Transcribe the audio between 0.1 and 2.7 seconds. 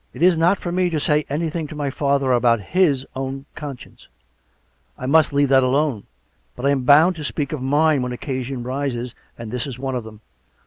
It is not for me to say anything to my father about